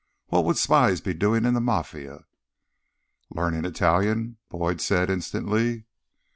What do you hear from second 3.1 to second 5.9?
"Learning Italian," Boyd said instantly.